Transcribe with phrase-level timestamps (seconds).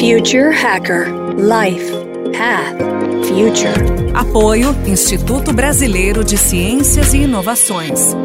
[0.00, 1.92] Future Hacker Life
[2.32, 2.78] Path
[3.28, 4.14] Future.
[4.14, 8.16] Apoio Instituto Brasileiro de Ciências e Inovações.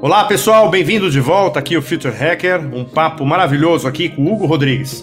[0.00, 4.32] Olá pessoal, bem-vindo de volta aqui o Future Hacker, um papo maravilhoso aqui com o
[4.32, 5.02] Hugo Rodrigues.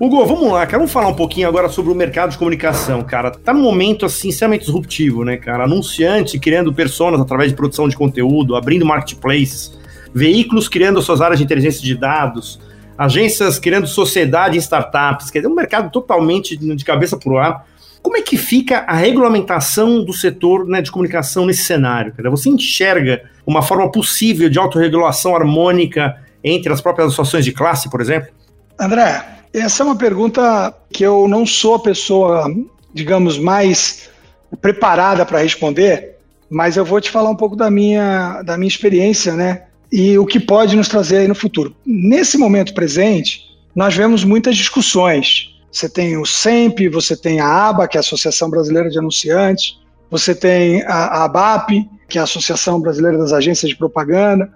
[0.00, 3.30] Hugo, vamos lá, cara, vamos falar um pouquinho agora sobre o mercado de comunicação, cara.
[3.30, 5.64] Tá num momento, assim, extremamente disruptivo, né, cara?
[5.64, 9.78] Anunciante criando personas através de produção de conteúdo, abrindo marketplaces,
[10.14, 12.58] veículos criando suas áreas de inteligência de dados,
[12.96, 17.66] agências criando sociedade em startups, quer dizer, um mercado totalmente de cabeça pro ar.
[18.00, 22.14] Como é que fica a regulamentação do setor né, de comunicação nesse cenário?
[22.14, 22.30] Cara?
[22.30, 28.00] Você enxerga uma forma possível de autorregulação harmônica entre as próprias associações de classe, por
[28.00, 28.30] exemplo?
[28.78, 32.46] André, essa é uma pergunta que eu não sou a pessoa,
[32.92, 34.08] digamos, mais
[34.60, 36.16] preparada para responder,
[36.48, 39.64] mas eu vou te falar um pouco da minha, da minha experiência, né?
[39.92, 41.74] E o que pode nos trazer aí no futuro.
[41.84, 43.42] Nesse momento presente,
[43.74, 45.50] nós vemos muitas discussões.
[45.70, 49.78] Você tem o SEMP, você tem a ABA, que é a Associação Brasileira de Anunciantes,
[50.10, 54.52] você tem a, a ABAP, que é a Associação Brasileira das Agências de Propaganda,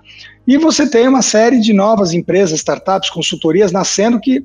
[0.47, 4.45] e você tem uma série de novas empresas, startups, consultorias nascendo que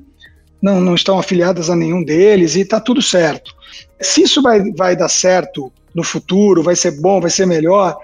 [0.60, 3.54] não, não estão afiliadas a nenhum deles e está tudo certo.
[4.00, 7.96] Se isso vai, vai dar certo no futuro, vai ser bom, vai ser melhor,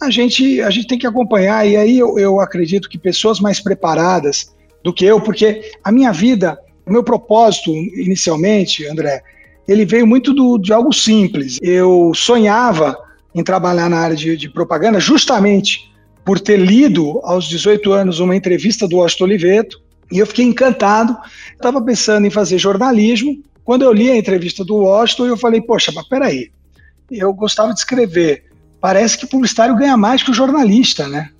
[0.00, 1.66] a gente, a gente tem que acompanhar.
[1.66, 6.12] E aí eu, eu acredito que pessoas mais preparadas do que eu, porque a minha
[6.12, 9.22] vida, o meu propósito inicialmente, André,
[9.66, 11.58] ele veio muito do, de algo simples.
[11.62, 12.96] Eu sonhava
[13.34, 15.90] em trabalhar na área de, de propaganda justamente
[16.24, 21.16] por ter lido aos 18 anos uma entrevista do Washington Oliveto, e eu fiquei encantado.
[21.52, 23.42] Estava pensando em fazer jornalismo.
[23.64, 26.50] Quando eu li a entrevista do Washington, eu falei: Poxa, mas peraí,
[27.10, 28.44] eu gostava de escrever.
[28.80, 31.30] Parece que publicitário ganha mais que o jornalista, né?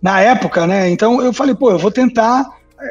[0.00, 0.88] Na época, né?
[0.90, 2.46] Então eu falei: Pô, eu vou tentar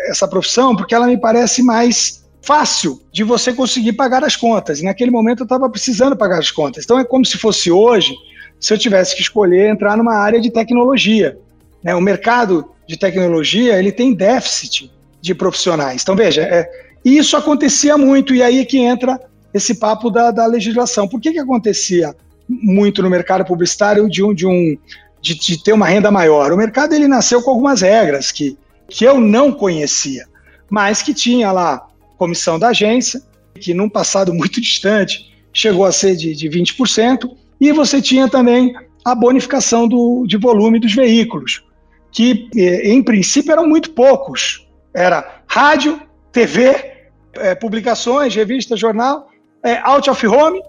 [0.09, 4.79] essa profissão porque ela me parece mais fácil de você conseguir pagar as contas.
[4.79, 6.83] E naquele momento eu estava precisando pagar as contas.
[6.83, 8.15] Então é como se fosse hoje,
[8.59, 11.37] se eu tivesse que escolher entrar numa área de tecnologia.
[11.83, 11.95] Né?
[11.95, 14.91] O mercado de tecnologia ele tem déficit
[15.25, 16.03] de profissionais.
[16.03, 16.69] Então, veja, é,
[17.03, 19.19] isso acontecia muito, e aí que entra
[19.53, 21.07] esse papo da, da legislação.
[21.07, 22.15] Por que, que acontecia
[22.47, 24.77] muito no mercado publicitário de, um, de, um,
[25.21, 26.51] de, de ter uma renda maior?
[26.51, 30.25] O mercado ele nasceu com algumas regras que, que eu não conhecia,
[30.69, 31.87] mas que tinha lá
[32.17, 33.21] comissão da agência,
[33.55, 38.75] que num passado muito distante chegou a ser de, de 20%, e você tinha também
[39.03, 41.63] a bonificação do, de volume dos veículos,
[42.11, 44.64] que eh, em princípio eram muito poucos,
[44.95, 46.01] era rádio,
[46.31, 46.93] TV,
[47.33, 49.29] é, publicações, revista, jornal,
[49.61, 50.61] é, out of home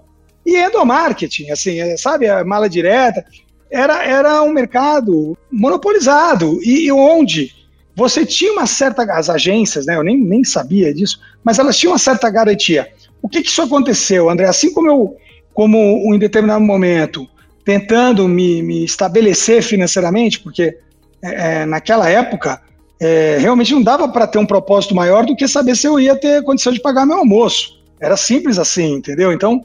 [0.45, 3.25] e endomarketing, assim, é, sabe, a mala direta.
[3.71, 7.53] Era, era um mercado monopolizado e, e onde
[7.95, 9.03] você tinha uma certa.
[9.05, 12.89] As agências, né, eu nem, nem sabia disso, mas elas tinham uma certa garantia.
[13.23, 14.47] O que, que isso aconteceu, André?
[14.47, 15.17] Assim como eu,
[15.55, 17.27] como em determinado momento,
[17.65, 20.79] tentando me, me estabelecer financeiramente, porque
[21.23, 22.61] é, é naquela época
[23.01, 26.17] é, realmente não dava para ter um propósito maior do que saber se eu ia
[26.17, 27.77] ter condição de pagar meu almoço.
[28.01, 29.33] Era simples assim, entendeu?
[29.33, 29.63] Então,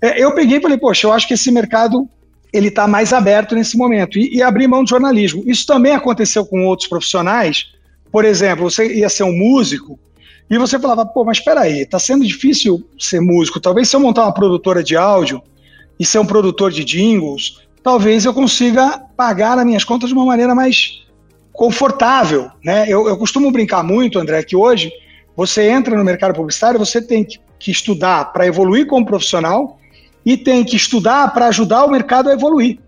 [0.00, 2.08] é, eu peguei e falei, poxa, eu acho que esse mercado
[2.52, 5.42] ele está mais aberto nesse momento e, e abri mão do jornalismo.
[5.46, 7.66] Isso também aconteceu com outros profissionais.
[8.10, 9.98] Por exemplo, você ia ser um músico
[10.48, 13.60] e você falava, pô, mas espera aí, está sendo difícil ser músico.
[13.60, 15.40] Talvez se eu montar uma produtora de áudio
[15.98, 20.24] e ser um produtor de jingles, talvez eu consiga pagar as minhas contas de uma
[20.24, 21.04] maneira mais
[21.60, 22.50] confortável.
[22.64, 22.86] Né?
[22.88, 24.90] Eu, eu costumo brincar muito, André, que hoje
[25.36, 29.78] você entra no mercado publicitário, você tem que, que estudar para evoluir como profissional
[30.24, 32.78] e tem que estudar para ajudar o mercado a evoluir.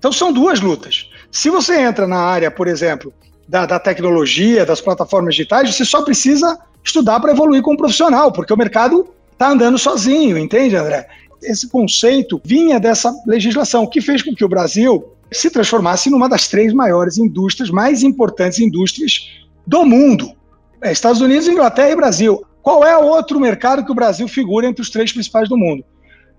[0.00, 1.08] Então são duas lutas.
[1.30, 3.14] Se você entra na área, por exemplo,
[3.46, 8.52] da, da tecnologia, das plataformas digitais, você só precisa estudar para evoluir como profissional, porque
[8.52, 11.06] o mercado está andando sozinho, entende, André?
[11.40, 16.48] Esse conceito vinha dessa legislação, que fez com que o Brasil se transformasse numa das
[16.48, 19.28] três maiores indústrias, mais importantes indústrias
[19.66, 20.32] do mundo.
[20.82, 22.44] É, Estados Unidos, Inglaterra e Brasil.
[22.62, 25.84] Qual é o outro mercado que o Brasil figura entre os três principais do mundo?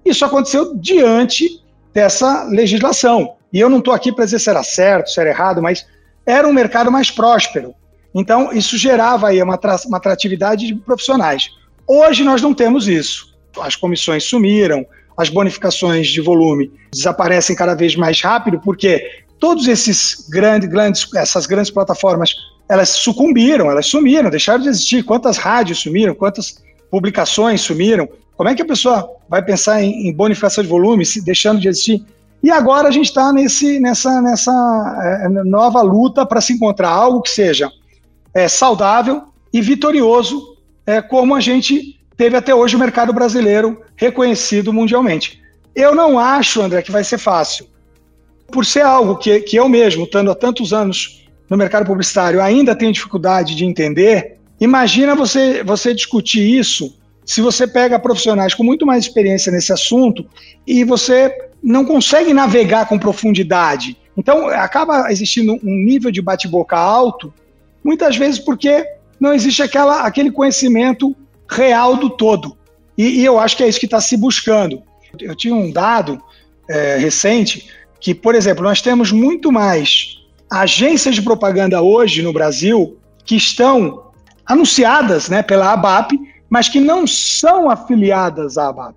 [0.05, 1.63] Isso aconteceu diante
[1.93, 3.35] dessa legislação.
[3.51, 5.85] E eu não estou aqui para dizer se era certo, se era errado, mas
[6.25, 7.73] era um mercado mais próspero.
[8.13, 11.49] Então, isso gerava aí uma, uma atratividade de profissionais.
[11.87, 13.37] Hoje nós não temos isso.
[13.59, 14.85] As comissões sumiram,
[15.19, 19.05] as bonificações de volume desaparecem cada vez mais rápido, porque
[19.37, 22.33] todos esses grandes, grandes, essas grandes plataformas,
[22.69, 25.03] elas sucumbiram, elas sumiram, deixaram de existir.
[25.03, 28.07] Quantas rádios sumiram, quantas publicações sumiram?
[28.37, 31.67] Como é que a pessoa vai pensar em, em bonificação de volume se deixando de
[31.67, 32.01] existir?
[32.41, 37.29] E agora a gente está nessa, nessa é, nova luta para se encontrar algo que
[37.29, 37.69] seja
[38.33, 40.55] é, saudável e vitorioso,
[40.85, 45.41] é, como a gente teve até hoje o mercado brasileiro reconhecido mundialmente.
[45.73, 47.65] Eu não acho, André, que vai ser fácil.
[48.51, 52.75] Por ser algo que, que eu mesmo, estando há tantos anos no mercado publicitário, ainda
[52.75, 56.93] tenho dificuldade de entender, imagina você, você discutir isso
[57.23, 60.25] se você pega profissionais com muito mais experiência nesse assunto
[60.67, 61.33] e você
[61.63, 63.95] não consegue navegar com profundidade.
[64.17, 67.33] Então, acaba existindo um nível de bate-boca alto,
[67.81, 68.85] muitas vezes porque
[69.17, 71.15] não existe aquela, aquele conhecimento
[71.49, 72.57] real do todo.
[72.97, 74.83] E, e eu acho que é isso que está se buscando.
[75.19, 76.21] Eu tinha um dado
[76.69, 77.69] é, recente
[77.99, 80.17] que, por exemplo, nós temos muito mais
[80.49, 84.11] agências de propaganda hoje no Brasil que estão
[84.45, 86.13] anunciadas né, pela ABAP,
[86.49, 88.95] mas que não são afiliadas à ABAP.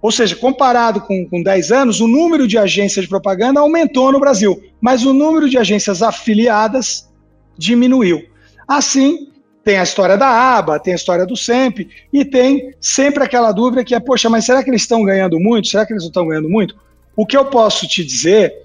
[0.00, 4.20] Ou seja, comparado com, com 10 anos, o número de agências de propaganda aumentou no
[4.20, 7.08] Brasil, mas o número de agências afiliadas
[7.56, 8.22] diminuiu.
[8.66, 9.28] Assim,
[9.68, 13.84] tem a história da ABA, tem a história do SEMP, e tem sempre aquela dúvida
[13.84, 15.68] que é, poxa, mas será que eles estão ganhando muito?
[15.68, 16.74] Será que eles não estão ganhando muito?
[17.14, 18.62] O que eu posso te dizer,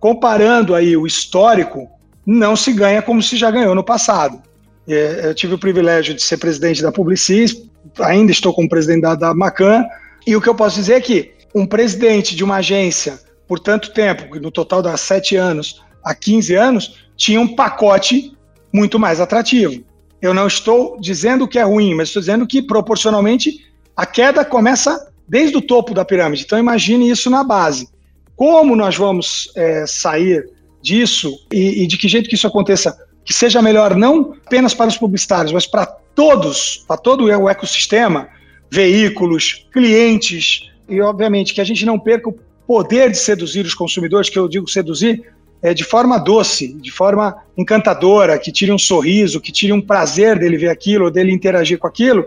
[0.00, 1.86] comparando aí o histórico,
[2.24, 4.40] não se ganha como se já ganhou no passado.
[4.88, 7.62] É, eu tive o privilégio de ser presidente da Publicis,
[8.00, 9.84] ainda estou como presidente da, Macan,
[10.26, 13.92] e o que eu posso dizer é que um presidente de uma agência, por tanto
[13.92, 18.32] tempo, no total das sete anos a 15 anos, tinha um pacote
[18.72, 19.86] muito mais atrativo.
[20.20, 23.66] Eu não estou dizendo que é ruim, mas estou dizendo que proporcionalmente
[23.96, 26.44] a queda começa desde o topo da pirâmide.
[26.44, 27.88] Então imagine isso na base.
[28.34, 30.48] Como nós vamos é, sair
[30.80, 34.88] disso e, e de que jeito que isso aconteça, que seja melhor não apenas para
[34.88, 38.28] os publicitários, mas para todos, para todo o ecossistema,
[38.70, 44.30] veículos, clientes, e obviamente que a gente não perca o poder de seduzir os consumidores,
[44.30, 45.32] que eu digo seduzir,
[45.62, 50.38] é, de forma doce, de forma encantadora, que tire um sorriso, que tire um prazer
[50.38, 52.24] dele ver aquilo, dele interagir com aquilo.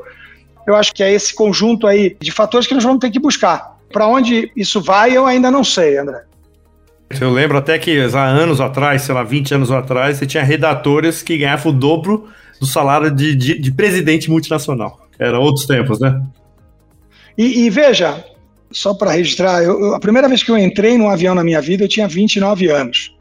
[0.68, 3.78] Eu acho que é esse conjunto aí de fatores que nós vamos ter que buscar.
[3.92, 6.24] Para onde isso vai, eu ainda não sei, André.
[7.20, 11.22] Eu lembro até que há anos atrás, sei lá, 20 anos atrás, você tinha redatores
[11.22, 12.30] que ganhavam o dobro
[12.60, 15.08] do salário de, de, de presidente multinacional.
[15.20, 16.22] Eram outros tempos, né?
[17.38, 18.24] E, e veja,
[18.72, 21.62] só para registrar, eu, eu, a primeira vez que eu entrei num avião na minha
[21.62, 23.14] vida, eu tinha 29 anos.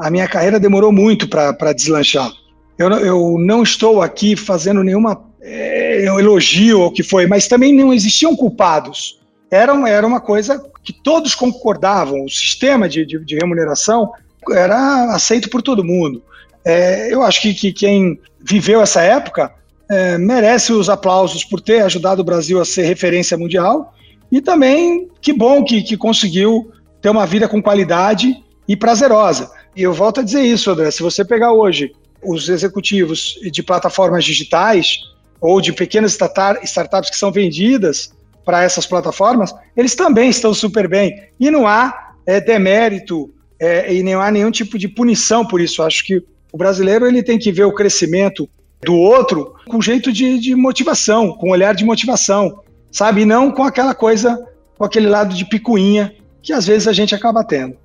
[0.00, 2.32] A minha carreira demorou muito para deslanchar.
[2.78, 7.92] Eu, eu, não estou aqui fazendo nenhuma é, elogio ao que foi, mas também não
[7.92, 9.20] existiam culpados.
[9.50, 12.24] Era, era uma coisa que todos concordavam.
[12.24, 14.10] O sistema de, de, de remuneração
[14.50, 16.22] era aceito por todo mundo.
[16.64, 19.52] É, eu acho que, que, quem viveu essa época
[19.90, 23.94] é, merece os aplausos por ter ajudado o Brasil a ser referência mundial
[24.32, 26.70] e também que bom que, que conseguiu
[27.02, 29.50] ter uma vida com qualidade e prazerosa.
[29.74, 34.24] E eu volto a dizer isso, André, se você pegar hoje os executivos de plataformas
[34.24, 34.98] digitais
[35.40, 36.18] ou de pequenas
[36.62, 38.12] startups que são vendidas
[38.44, 41.28] para essas plataformas, eles também estão super bem.
[41.38, 45.82] E não há é, demérito é, e não há nenhum tipo de punição por isso.
[45.82, 46.22] acho que
[46.52, 48.48] o brasileiro ele tem que ver o crescimento
[48.82, 53.22] do outro com jeito de, de motivação, com olhar de motivação, sabe?
[53.22, 54.38] E não com aquela coisa,
[54.76, 57.76] com aquele lado de picuinha que às vezes a gente acaba tendo.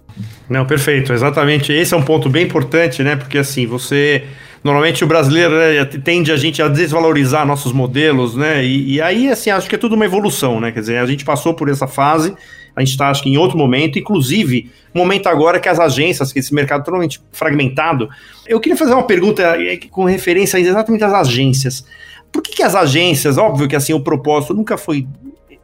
[0.49, 1.71] Não, perfeito, exatamente.
[1.73, 3.15] Esse é um ponto bem importante, né?
[3.15, 4.23] Porque assim, você.
[4.63, 8.65] Normalmente o brasileiro né, tende a gente a desvalorizar nossos modelos, né?
[8.65, 10.71] E, e, aí, assim, acho que é tudo uma evolução, né?
[10.71, 12.33] Quer dizer, a gente passou por essa fase,
[12.75, 16.39] a gente está, acho que, em outro momento, inclusive, momento agora que as agências, que
[16.39, 18.09] esse mercado totalmente fragmentado.
[18.47, 21.85] Eu queria fazer uma pergunta é, com referência exatamente às agências.
[22.31, 25.07] Por que, que as agências, óbvio que assim, o propósito nunca foi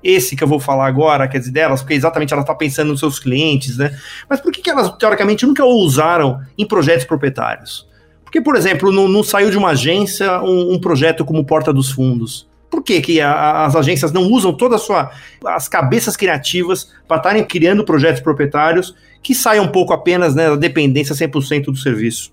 [0.03, 3.00] esse que eu vou falar agora, quer dizer, delas, porque exatamente ela está pensando nos
[3.00, 3.98] seus clientes, né?
[4.29, 7.88] Mas por que, que elas, teoricamente, nunca usaram em projetos proprietários?
[8.24, 11.91] Porque, por exemplo, não, não saiu de uma agência um, um, projeto como Porta dos
[11.91, 12.50] Fundos?
[12.70, 15.12] Por que, que a, as agências não usam toda sua,
[15.46, 20.55] as cabeças criativas para estarem criando projetos proprietários que saiam um pouco apenas né, da
[20.55, 22.31] dependência 100% do serviço?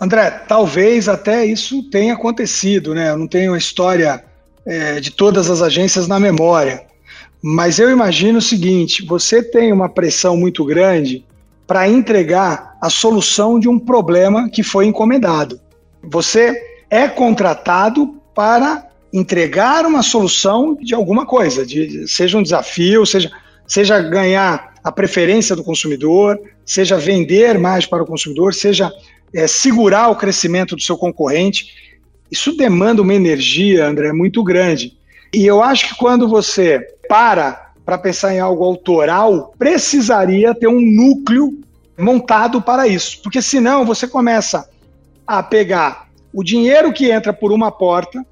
[0.00, 3.10] André, talvez até isso tenha acontecido, né?
[3.10, 4.24] Eu não tenho a história
[4.66, 6.86] é, de todas as agências na memória.
[7.42, 11.24] Mas eu imagino o seguinte: você tem uma pressão muito grande
[11.66, 15.60] para entregar a solução de um problema que foi encomendado.
[16.02, 16.54] Você
[16.90, 23.30] é contratado para entregar uma solução de alguma coisa, de, seja um desafio, seja,
[23.66, 28.92] seja ganhar a preferência do consumidor, seja vender mais para o consumidor, seja
[29.32, 31.93] é, segurar o crescimento do seu concorrente.
[32.30, 34.96] Isso demanda uma energia, André, muito grande.
[35.32, 40.80] E eu acho que quando você para para pensar em algo autoral, precisaria ter um
[40.80, 41.58] núcleo
[41.98, 43.20] montado para isso.
[43.22, 44.68] Porque senão você começa
[45.26, 48.24] a pegar o dinheiro que entra por uma porta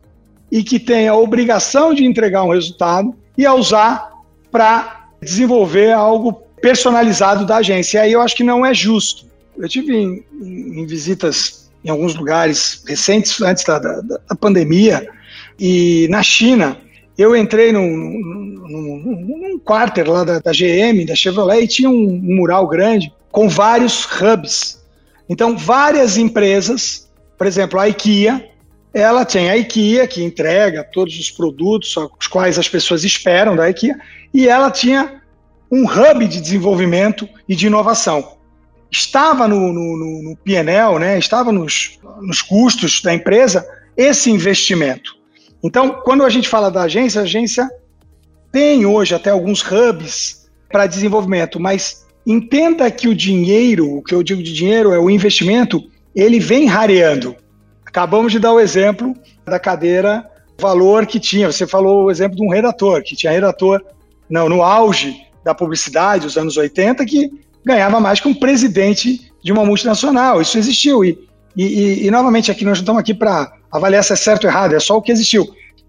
[0.51, 4.11] e que tem a obrigação de entregar um resultado e a usar
[4.51, 7.99] para desenvolver algo personalizado da agência.
[7.99, 9.27] E aí eu acho que não é justo.
[9.57, 15.09] Eu tive em, em visitas em alguns lugares recentes, antes da, da, da pandemia,
[15.59, 16.77] e na China,
[17.17, 22.15] eu entrei num, num, num, quarter lá da, da, GM, da Chevrolet, e tinha um,
[22.15, 24.83] um mural grande com vários hubs.
[25.29, 28.49] Então, várias empresas, por exemplo, a IKEA,
[28.95, 33.69] ela tem a IKEA, que entrega todos os produtos os quais as pessoas esperam da
[33.69, 33.99] IKEA,
[34.33, 35.23] e ela tinha
[35.71, 38.37] um hub de desenvolvimento e de inovação.
[38.93, 45.17] Estava no, no, no PNL, né, estava nos, nos custos da empresa esse investimento.
[45.65, 47.71] Então, quando a gente fala da agência, a agência
[48.53, 54.23] tem hoje até alguns hubs para desenvolvimento, mas entenda que o dinheiro, o que eu
[54.23, 55.83] digo de dinheiro é o investimento,
[56.15, 57.35] ele vem rareando.
[57.87, 61.51] Acabamos de dar o exemplo da cadeira valor que tinha.
[61.51, 63.83] Você falou o exemplo de um redator, que tinha redator
[64.29, 67.31] não, no auge da publicidade, os anos 80, que
[67.65, 70.41] ganhava mais que um presidente de uma multinacional.
[70.41, 71.05] Isso existiu.
[71.05, 71.19] E,
[71.57, 74.75] e, e, novamente, aqui nós não estamos aqui para avaliar se é certo ou errado,
[74.75, 75.47] é só o que existiu.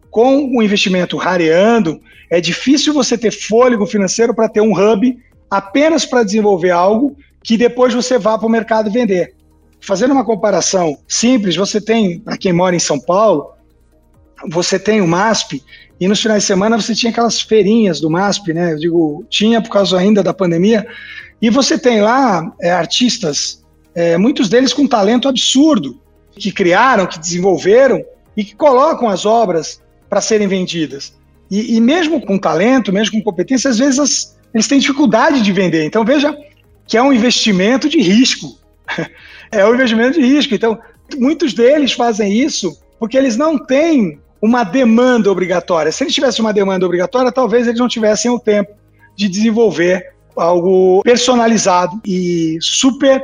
[0.10, 2.00] Com o investimento rareando,
[2.30, 5.18] é difícil você ter fôlego financeiro para ter um hub
[5.50, 9.36] apenas para desenvolver algo que depois você vá para o mercado vender.
[9.82, 13.52] Fazendo uma comparação simples, você tem, para quem mora em São Paulo,
[14.50, 15.62] você tem o MASP,
[16.00, 18.74] e nos finais de semana você tinha aquelas feirinhas do MASP, né?
[18.74, 20.86] Eu digo, tinha por causa ainda da pandemia,
[21.42, 23.64] e você tem lá é, artistas,
[23.96, 26.00] é, muitos deles com talento absurdo,
[26.32, 28.04] que criaram, que desenvolveram
[28.36, 31.14] e que colocam as obras para serem vendidas.
[31.50, 35.52] E, e, mesmo com talento, mesmo com competência, às vezes as, eles têm dificuldade de
[35.52, 35.86] vender.
[35.86, 36.36] Então veja
[36.88, 38.58] que é um investimento de risco.
[39.52, 40.56] é um investimento de risco.
[40.56, 40.80] Então,
[41.18, 45.92] muitos deles fazem isso porque eles não têm uma demanda obrigatória.
[45.92, 48.72] Se eles tivessem uma demanda obrigatória, talvez eles não tivessem o tempo
[49.16, 53.24] de desenvolver algo personalizado e super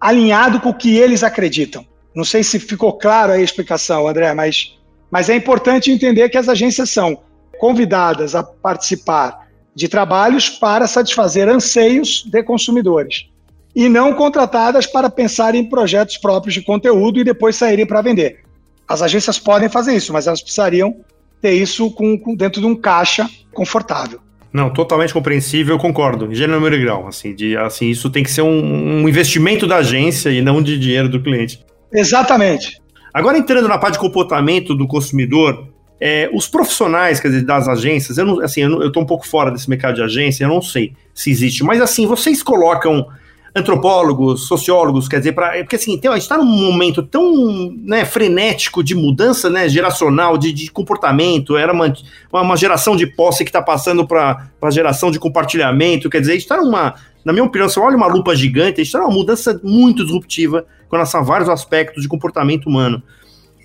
[0.00, 1.84] alinhado com o que eles acreditam.
[2.14, 4.76] Não sei se ficou claro a explicação, André, mas,
[5.10, 7.18] mas é importante entender que as agências são
[7.58, 13.28] convidadas a participar de trabalhos para satisfazer anseios de consumidores
[13.74, 18.40] e não contratadas para pensar em projetos próprios de conteúdo e depois saírem para vender.
[18.88, 20.96] As agências podem fazer isso, mas elas precisariam
[21.40, 24.20] ter isso com, com dentro de um caixa confortável.
[24.52, 26.32] Não, totalmente compreensível, eu concordo.
[26.34, 29.76] Gênero número e grau, assim, de, assim, isso tem que ser um, um investimento da
[29.76, 31.64] agência e não de dinheiro do cliente.
[31.92, 32.80] Exatamente.
[33.14, 35.68] Agora entrando na parte de comportamento do consumidor,
[36.00, 39.50] é, os profissionais, quer dizer, das agências, eu não, assim, eu, estou um pouco fora
[39.50, 43.06] desse mercado de agência, eu não sei se existe, mas assim, vocês colocam
[43.54, 48.04] antropólogos, sociólogos, quer dizer, pra, porque assim, tem, a gente está num momento tão né,
[48.04, 51.92] frenético de mudança né, geracional, de, de comportamento, era uma,
[52.32, 56.34] uma geração de posse que está passando para a geração de compartilhamento, quer dizer, a
[56.34, 59.12] gente está numa, na minha opinião, você olha uma lupa gigante, a gente está numa
[59.12, 63.02] mudança muito disruptiva com relação a vários aspectos de comportamento humano.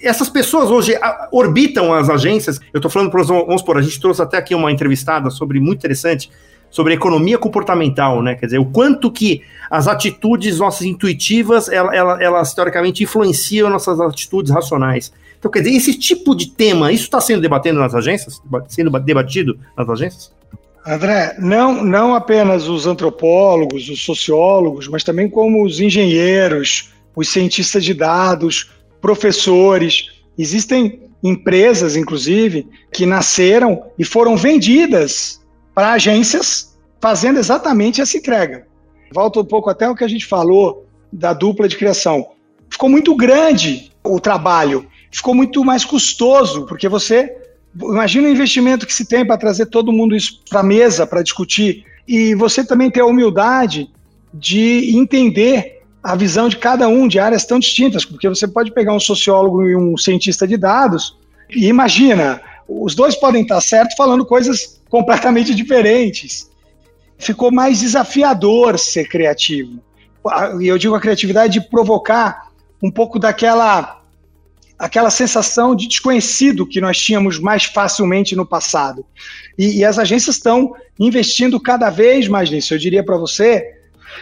[0.02, 0.94] Essas pessoas hoje
[1.32, 5.30] orbitam as agências, eu estou falando, vamos supor, a gente trouxe até aqui uma entrevistada
[5.30, 6.30] sobre, muito interessante,
[6.76, 8.36] sobre economia comportamental, né?
[8.36, 9.42] Quer dizer, o quanto que
[9.72, 15.10] as atitudes nossas intuitivas, elas, elas teoricamente influenciam nossas atitudes racionais.
[15.40, 18.42] Então, quer dizer, esse tipo de tema, isso está sendo debatido nas agências?
[18.68, 20.34] Sendo debatido nas agências?
[20.86, 27.86] André, não, não apenas os antropólogos, os sociólogos, mas também como os engenheiros, os cientistas
[27.86, 30.08] de dados, professores.
[30.38, 35.40] Existem empresas, inclusive, que nasceram e foram vendidas
[35.76, 38.66] para agências fazendo exatamente essa entrega.
[39.14, 42.32] Volta um pouco até o que a gente falou da dupla de criação.
[42.70, 47.38] Ficou muito grande o trabalho, ficou muito mais custoso, porque você
[47.76, 51.22] imagina o investimento que se tem para trazer todo mundo isso para a mesa para
[51.22, 53.90] discutir e você também ter a humildade
[54.34, 58.94] de entender a visão de cada um de áreas tão distintas, porque você pode pegar
[58.94, 61.18] um sociólogo e um cientista de dados
[61.50, 66.50] e imagina, os dois podem estar certos falando coisas completamente diferentes.
[67.18, 69.80] Ficou mais desafiador ser criativo.
[70.60, 72.50] E eu digo a criatividade de provocar
[72.82, 74.02] um pouco daquela
[74.78, 79.06] aquela sensação de desconhecido que nós tínhamos mais facilmente no passado.
[79.58, 82.74] E, e as agências estão investindo cada vez mais nisso.
[82.74, 83.74] Eu diria para você,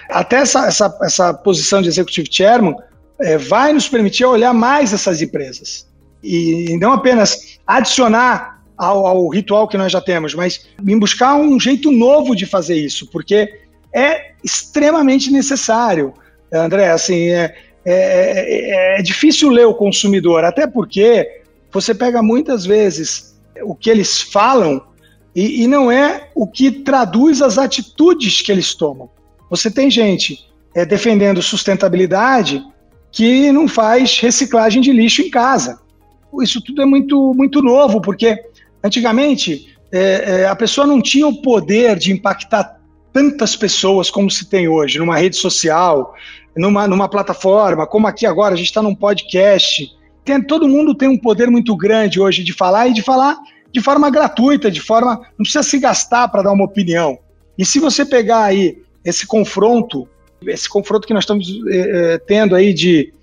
[0.10, 2.76] até essa, essa, essa posição de executive chairman
[3.20, 5.88] é, vai nos permitir olhar mais essas empresas.
[6.24, 11.60] E não apenas adicionar ao, ao ritual que nós já temos, mas em buscar um
[11.60, 13.62] jeito novo de fazer isso, porque
[13.94, 16.14] é extremamente necessário,
[16.52, 16.90] André.
[16.90, 23.40] Assim, é, é, é, é, difícil ler o consumidor, até porque você pega muitas vezes
[23.64, 24.82] o que eles falam
[25.36, 29.10] e, e não é o que traduz as atitudes que eles tomam.
[29.50, 32.64] Você tem gente é, defendendo sustentabilidade
[33.12, 35.80] que não faz reciclagem de lixo em casa.
[36.42, 38.44] Isso tudo é muito, muito novo, porque
[38.84, 42.80] antigamente é, é, a pessoa não tinha o poder de impactar
[43.14, 46.16] tantas pessoas como se tem hoje, numa rede social,
[46.58, 49.88] numa, numa plataforma, como aqui agora, a gente está num podcast.
[50.26, 53.38] Tem, todo mundo tem um poder muito grande hoje de falar e de falar
[53.72, 55.18] de forma gratuita, de forma.
[55.38, 57.20] não precisa se gastar para dar uma opinião.
[57.58, 60.08] E se você pegar aí esse confronto,
[60.48, 63.14] esse confronto que nós estamos eh, tendo aí de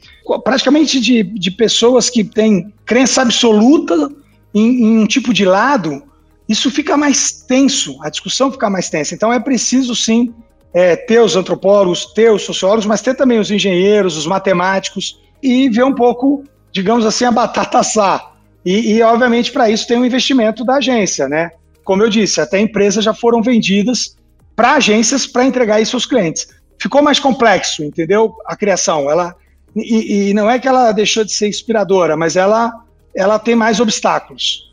[0.45, 4.11] praticamente de, de pessoas que têm crença absoluta
[4.55, 6.03] em, em um tipo de lado,
[6.49, 9.15] isso fica mais tenso, a discussão fica mais tensa.
[9.15, 10.35] Então é preciso sim
[10.73, 15.69] é, ter os antropólogos, ter os sociólogos, mas ter também os engenheiros, os matemáticos e
[15.69, 18.33] ver um pouco, digamos assim, a batata assar.
[18.65, 21.51] E, e obviamente, para isso tem um investimento da agência, né?
[21.85, 24.17] Como eu disse, até empresas já foram vendidas
[24.55, 26.49] para agências para entregar isso aos clientes.
[26.79, 28.35] Ficou mais complexo, entendeu?
[28.47, 29.11] A criação.
[29.11, 29.35] Ela,
[29.75, 32.73] e, e não é que ela deixou de ser inspiradora, mas ela,
[33.21, 34.71] ela tem mais obstáculos.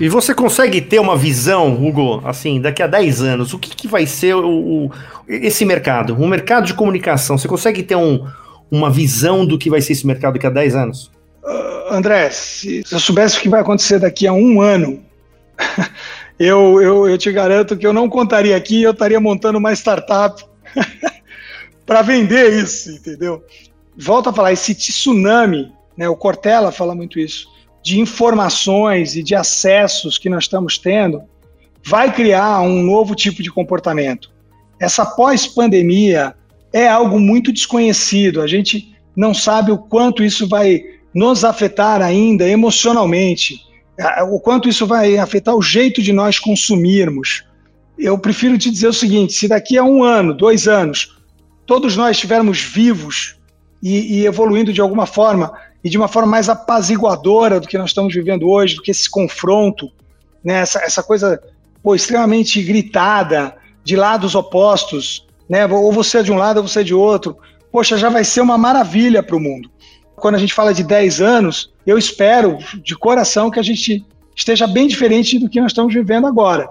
[0.00, 3.88] E você consegue ter uma visão, Hugo, assim, daqui a 10 anos, o que, que
[3.88, 4.90] vai ser o, o,
[5.26, 6.14] esse mercado?
[6.14, 8.24] O mercado de comunicação, você consegue ter um,
[8.70, 11.10] uma visão do que vai ser esse mercado daqui a 10 anos?
[11.42, 15.02] Uh, André, se, se eu soubesse o que vai acontecer daqui a um ano,
[16.38, 20.44] eu, eu, eu te garanto que eu não contaria aqui, eu estaria montando uma startup
[21.84, 23.42] para vender isso, entendeu?
[23.96, 27.48] Volto a falar, esse tsunami, né, o Cortella fala muito isso,
[27.88, 31.22] de informações e de acessos que nós estamos tendo
[31.82, 34.30] vai criar um novo tipo de comportamento.
[34.78, 36.34] Essa pós-pandemia
[36.70, 38.42] é algo muito desconhecido.
[38.42, 40.82] A gente não sabe o quanto isso vai
[41.14, 43.58] nos afetar ainda emocionalmente,
[44.30, 47.42] o quanto isso vai afetar o jeito de nós consumirmos.
[47.98, 51.16] Eu prefiro te dizer o seguinte: se daqui a um ano, dois anos,
[51.64, 53.36] todos nós estivermos vivos
[53.82, 57.90] e, e evoluindo de alguma forma, e de uma forma mais apaziguadora do que nós
[57.90, 59.90] estamos vivendo hoje, do que esse confronto,
[60.42, 61.40] né, essa, essa coisa
[61.82, 66.80] pô, extremamente gritada, de lados opostos, né, ou você é de um lado ou você
[66.80, 67.38] é de outro.
[67.70, 69.70] Poxa, já vai ser uma maravilha para o mundo.
[70.16, 74.66] Quando a gente fala de 10 anos, eu espero de coração que a gente esteja
[74.66, 76.68] bem diferente do que nós estamos vivendo agora,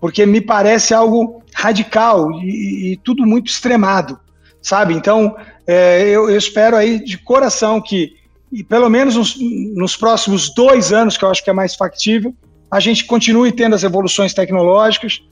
[0.00, 4.18] porque me parece algo radical e, e tudo muito extremado,
[4.60, 4.94] sabe?
[4.94, 8.14] Então, é, eu, eu espero aí de coração que
[8.56, 9.36] e pelo menos nos,
[9.74, 12.34] nos, próximos dois anos, que eu acho que é mais factível,
[12.70, 15.22] a gente continue tendo as evoluções tecnológicas,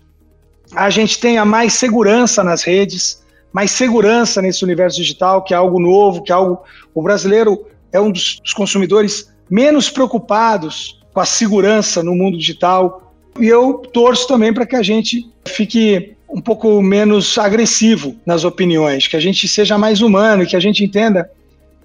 [0.75, 5.81] a gente tenha mais segurança nas redes, mais segurança nesse universo digital, que é algo
[5.81, 6.63] novo, que é algo.
[6.95, 13.15] O brasileiro é um dos consumidores menos preocupados com a segurança no mundo digital.
[13.41, 19.07] E eu torço também para que a gente fique um pouco menos agressivo nas opiniões,
[19.07, 21.31] que a gente seja mais humano, que a gente entenda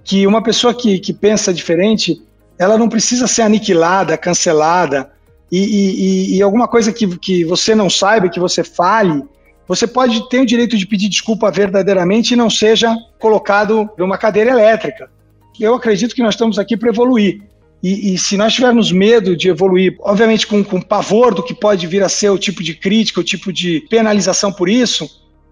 [0.09, 2.19] que uma pessoa que, que pensa diferente,
[2.57, 5.11] ela não precisa ser aniquilada, cancelada,
[5.51, 9.23] e, e, e, alguma coisa que, que você não saiba, que você fale,
[9.67, 14.49] você pode ter o direito de pedir desculpa verdadeiramente e não seja colocado numa cadeira
[14.49, 15.11] elétrica.
[15.59, 17.43] Eu acredito que nós estamos aqui para evoluir.
[17.83, 21.85] E, e, se nós tivermos medo de evoluir, obviamente com, com pavor do que pode
[21.85, 25.07] vir a ser o tipo de crítica, o tipo de penalização por isso,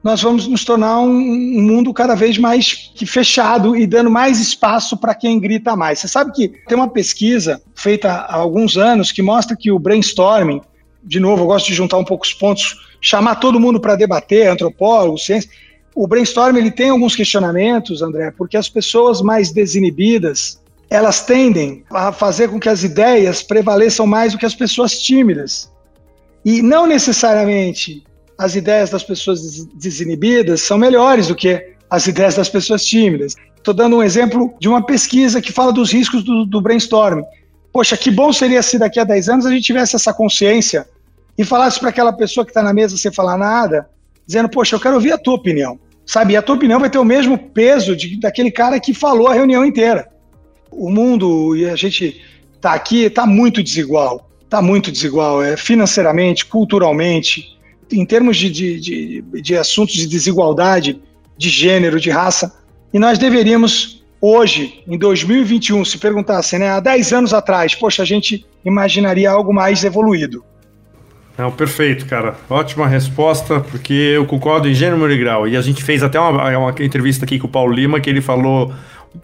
[0.07, 4.95] nós vamos nos tornar um, um mundo cada vez mais fechado e dando mais espaço
[4.95, 5.99] para quem grita mais.
[5.99, 10.61] Você sabe que tem uma pesquisa feita há alguns anos que mostra que o brainstorming,
[11.03, 14.47] de novo, eu gosto de juntar um pouco os pontos, chamar todo mundo para debater,
[14.47, 15.49] antropólogos, ciência.
[15.93, 20.57] O brainstorming ele tem alguns questionamentos, André, porque as pessoas mais desinibidas
[20.89, 25.69] elas tendem a fazer com que as ideias prevaleçam mais do que as pessoas tímidas.
[26.45, 28.05] E não necessariamente
[28.38, 33.36] as ideias das pessoas desinibidas são melhores do que as ideias das pessoas tímidas.
[33.56, 37.23] Estou dando um exemplo de uma pesquisa que fala dos riscos do, do brainstorming.
[37.73, 40.88] Poxa, que bom seria se daqui a 10 anos a gente tivesse essa consciência
[41.38, 43.89] e falasse para aquela pessoa que está na mesa sem falar nada,
[44.26, 45.80] dizendo, poxa, eu quero ouvir a tua opinião.
[46.06, 49.28] Sabe, e a tua opinião vai ter o mesmo peso de, daquele cara que falou
[49.28, 50.08] a reunião inteira.
[50.71, 52.21] O mundo, e a gente
[52.56, 54.30] está aqui, está muito desigual.
[54.41, 57.56] Está muito desigual, é, financeiramente, culturalmente,
[57.91, 61.02] em termos de, de, de, de assuntos de desigualdade,
[61.38, 62.54] de gênero, de raça,
[62.93, 68.06] e nós deveríamos hoje, em 2021, se perguntassem, né, há 10 anos atrás, poxa, a
[68.06, 70.43] gente imaginaria algo mais evoluído.
[71.38, 72.36] Não, perfeito, cara.
[72.50, 75.47] Ótima resposta, porque eu concordo em gênero e grau.
[75.47, 78.21] E a gente fez até uma, uma entrevista aqui com o Paulo Lima, que ele
[78.21, 78.73] falou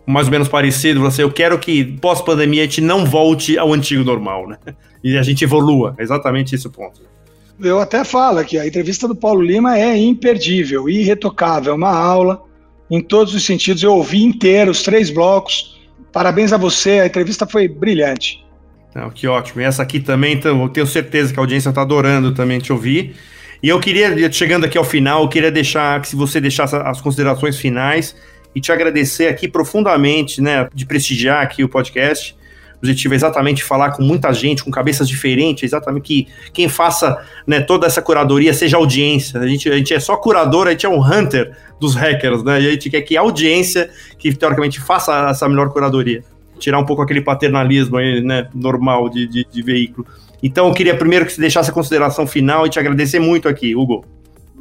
[0.06, 3.74] mais ou menos parecido, você, assim, eu quero que pós-pandemia a gente não volte ao
[3.74, 4.58] antigo normal, né?
[5.04, 7.02] E a gente evolua, é exatamente esse ponto.
[7.60, 12.44] Eu até falo que a entrevista do Paulo Lima é imperdível, irretocável, uma aula
[12.90, 13.84] em todos os sentidos.
[13.84, 15.82] Eu ouvi inteiro, os três blocos.
[16.12, 18.44] Parabéns a você, a entrevista foi brilhante.
[18.96, 19.62] Não, que ótimo.
[19.62, 22.72] E essa aqui também, então, eu tenho certeza que a audiência está adorando também te
[22.72, 23.16] ouvir.
[23.62, 27.02] E eu queria, chegando aqui ao final, eu queria deixar que se você deixasse as
[27.02, 28.16] considerações finais
[28.54, 32.36] e te agradecer aqui profundamente, né, de prestigiar aqui o podcast.
[32.84, 37.18] Objetivo é exatamente falar com muita gente, com cabeças diferentes, exatamente que quem faça
[37.48, 39.40] né, toda essa curadoria seja audiência.
[39.40, 42.58] A gente, a gente é só curador, a gente é um hunter dos hackers, né?
[42.58, 46.26] A gente quer que a audiência, que teoricamente faça essa melhor curadoria.
[46.60, 50.06] Tirar um pouco aquele paternalismo aí, né, normal de, de, de veículo.
[50.44, 53.74] Então eu queria primeiro que você deixasse a consideração final e te agradecer muito aqui,
[53.74, 54.04] Hugo.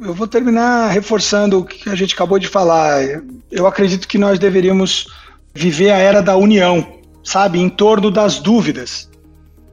[0.01, 3.01] Eu vou terminar reforçando o que a gente acabou de falar.
[3.51, 5.07] Eu acredito que nós deveríamos
[5.53, 9.09] viver a era da união, sabe, em torno das dúvidas.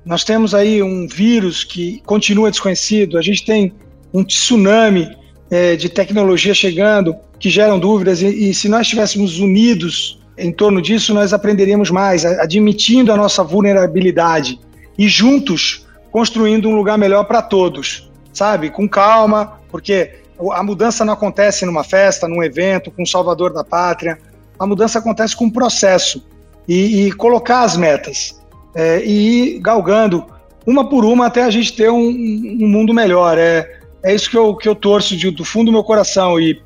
[0.04, 3.72] Nós temos aí um vírus que continua desconhecido, a gente tem
[4.12, 5.16] um tsunami
[5.50, 10.80] é, de tecnologia chegando que geram dúvidas, e, e se nós estivéssemos unidos em torno
[10.80, 14.58] disso, nós aprenderíamos mais, admitindo a nossa vulnerabilidade
[14.96, 18.70] e juntos construindo um lugar melhor para todos, sabe?
[18.70, 20.20] Com calma, porque
[20.52, 24.18] a mudança não acontece numa festa, num evento, com o salvador da pátria.
[24.58, 26.24] A mudança acontece com um processo
[26.68, 28.40] e, e colocar as metas
[28.75, 30.25] é, e ir galgando
[30.66, 33.38] uma por uma até a gente ter um, um mundo melhor.
[33.38, 36.61] É, é isso que eu, que eu torço de, do fundo do meu coração e,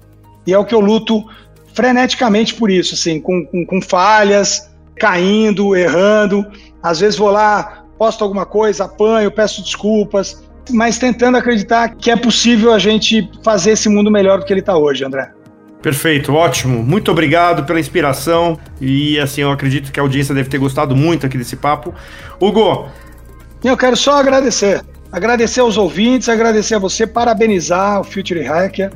[0.46, 1.24] e é o que eu luto
[1.72, 6.44] freneticamente por isso, assim, com, com, com falhas, caindo, errando.
[6.82, 12.16] Às vezes vou lá, posto alguma coisa, apanho, peço desculpas, mas tentando acreditar que é
[12.16, 15.32] possível a gente fazer esse mundo melhor do que ele está hoje, André.
[15.84, 16.82] Perfeito, ótimo.
[16.82, 21.26] Muito obrigado pela inspiração e assim eu acredito que a audiência deve ter gostado muito
[21.26, 21.94] aqui desse papo.
[22.40, 22.88] Hugo,
[23.62, 28.90] eu quero só agradecer, agradecer aos ouvintes, agradecer a você, parabenizar o Future Hacker,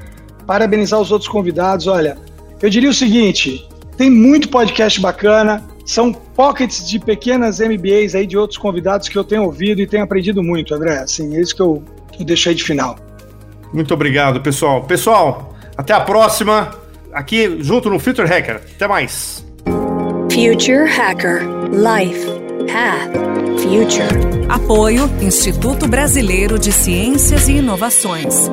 [0.46, 1.86] parabenizar os outros convidados.
[1.86, 2.16] Olha,
[2.62, 8.38] eu diria o seguinte: tem muito podcast bacana, são pockets de pequenas MBAs aí de
[8.38, 11.00] outros convidados que eu tenho ouvido e tenho aprendido muito, André.
[11.00, 12.96] Assim, é isso que eu, que eu deixei de final.
[13.74, 14.84] Muito obrigado, pessoal.
[14.84, 15.47] Pessoal,
[15.78, 16.72] até a próxima.
[17.12, 18.60] Aqui junto no Future Hacker.
[18.74, 19.44] Até mais.
[20.30, 22.26] Future Hacker Life
[22.66, 23.12] Path
[23.62, 24.46] Future.
[24.48, 28.50] Apoio Instituto Brasileiro de Ciências e Inovações.